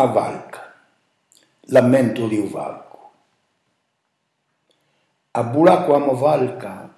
a 0.00 0.06
Valca, 0.06 0.74
lamento 1.66 2.26
di 2.26 2.38
Uvalco. 2.38 3.10
A 5.32 5.42
Bulacco 5.44 5.94
a 5.94 5.98
Valca 5.98 6.94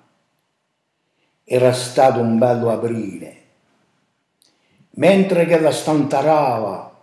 era 1.44 1.72
stato 1.72 2.20
un 2.20 2.38
bello 2.38 2.70
aprile, 2.70 3.42
mentre 4.90 5.46
che 5.46 5.58
la 5.58 5.72
stantarava 5.72 6.96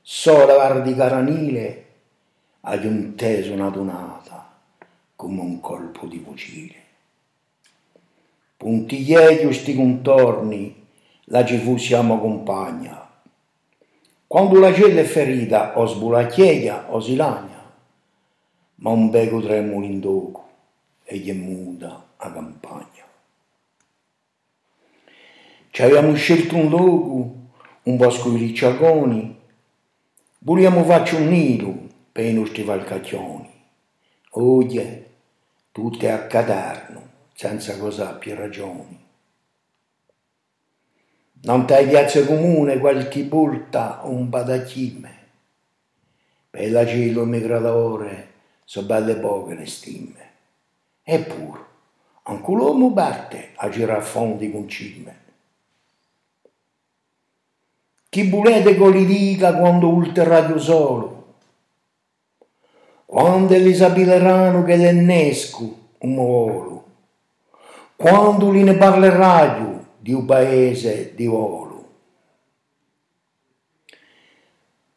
sola 0.00 0.80
di 0.80 0.94
caranile, 0.94 1.86
teso 3.14 3.52
una 3.52 3.68
donata 3.68 4.50
come 5.14 5.40
un 5.40 5.60
colpo 5.60 6.06
di 6.06 6.18
fucile. 6.18 6.74
Puntiglieio 8.56 9.52
sti 9.52 9.74
contorni, 9.74 10.86
la 11.26 11.44
ci 11.44 11.58
fu 11.58 11.76
siamo 11.76 12.18
compagna, 12.18 13.01
quando 14.32 14.58
la 14.58 14.72
cella 14.72 15.00
è 15.00 15.04
ferita 15.04 15.78
o 15.78 15.84
sbulacchieglia 15.84 16.86
o 16.88 17.00
si 17.00 17.16
lagna, 17.16 17.70
ma 18.76 18.88
un 18.88 19.10
beco 19.10 19.42
tremolo 19.42 19.84
in 19.84 20.00
doco 20.00 20.48
e 21.04 21.18
gli 21.18 21.28
è 21.28 21.34
muta 21.34 22.12
a 22.16 22.32
campagna. 22.32 23.04
Ci 25.68 25.82
abbiamo 25.82 26.14
scelto 26.14 26.56
un 26.56 26.70
luogo, 26.70 27.34
un 27.82 27.96
bosco 27.98 28.30
di 28.30 28.38
ricciaconi, 28.38 29.38
vogliamo 30.38 30.82
farci 30.84 31.16
un 31.16 31.28
nido 31.28 31.74
per 32.10 32.24
i 32.24 32.32
nostri 32.32 32.62
valcacchioni. 32.62 33.50
Oggi, 34.30 35.04
tutte 35.70 36.10
a 36.10 36.26
caderno, 36.26 37.02
senza 37.34 37.76
cosa 37.76 38.14
più 38.14 38.34
ragioni 38.34 39.02
non 41.44 41.66
tai 41.66 41.88
piazza 41.88 42.24
comune 42.24 42.78
qualche 42.78 43.24
volta 43.24 44.00
un 44.04 44.28
badachime. 44.28 45.20
Per 46.50 46.70
la 46.70 46.86
cielo 46.86 47.24
migratore 47.24 48.30
so 48.64 48.82
belle 48.84 49.16
poche 49.16 49.54
le 49.54 49.66
stime. 49.66 50.30
Eppure, 51.02 51.60
anche 52.24 52.52
l'uomo 52.52 52.92
parte 52.92 53.50
a 53.56 53.68
girare 53.68 54.02
fondi 54.02 54.52
con 54.52 54.68
cime. 54.68 55.20
Chi 58.08 58.28
volete 58.28 58.76
che 58.76 58.90
li 58.90 59.06
dica 59.06 59.56
quando 59.56 59.88
ultra 59.88 60.24
radio 60.24 60.58
solo? 60.58 61.34
Quando 63.06 63.56
li 63.56 63.74
sapileranno 63.74 64.62
che 64.62 64.76
l'innesco 64.76 65.78
un 65.98 66.14
volo? 66.14 66.84
Quando 67.96 68.50
li 68.50 68.62
ne 68.62 68.76
parleranno 68.76 69.81
di 70.02 70.12
un 70.12 70.24
paese 70.24 71.12
di 71.14 71.26
volo. 71.26 71.70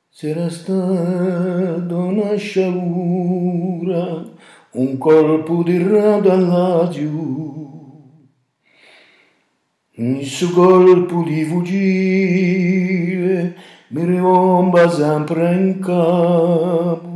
C'era 0.10 0.50
stata 0.50 1.96
una 1.96 2.36
sciagura, 2.36 4.24
un 4.72 4.98
colpo 4.98 5.62
di 5.62 5.78
giù, 6.90 8.24
il 9.92 10.26
suo 10.26 10.50
colpo 10.50 11.22
di 11.22 11.44
fuggire 11.44 13.56
mi 13.90 14.06
riomba 14.06 14.90
sempre 14.90 15.54
in 15.54 15.80
capo. 15.80 17.14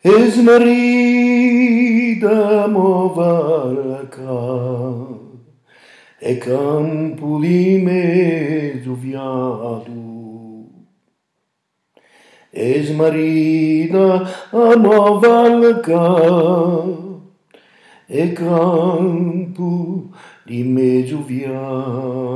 E 0.00 0.30
smarrita 0.30 1.91
mo 2.68 3.08
valca 3.14 4.22
e 6.18 6.38
campo 6.38 7.40
di 7.40 7.78
mezzo 7.78 8.94
fiato. 8.94 10.10
E 12.50 12.82
smarrita 12.84 14.22
a 14.50 14.76
mo 14.76 15.18
valca 15.18 16.04
e 18.06 18.32
campo 18.32 20.10
di 20.44 20.62
mezzo 20.62 21.22
fiato. 21.22 22.31